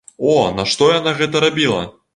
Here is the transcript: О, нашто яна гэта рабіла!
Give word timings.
О, 0.29 0.37
нашто 0.61 0.89
яна 0.97 1.15
гэта 1.21 1.47
рабіла! 1.49 1.89